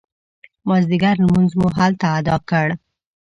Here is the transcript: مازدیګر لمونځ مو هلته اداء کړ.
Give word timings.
مازدیګر 0.67 1.15
لمونځ 1.23 1.51
مو 1.59 1.67
هلته 1.79 2.05
اداء 2.17 2.39
کړ. 2.49 2.67